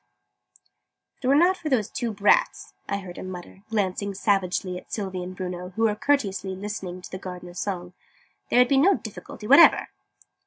[1.19, 4.91] "If it were not for those two brats," I heard him mutter, glancing savagely at
[4.91, 7.93] Sylvie and Bruno, who were courteously listening to the Gardener's song,
[8.49, 9.89] "there would be no difficulty whatever."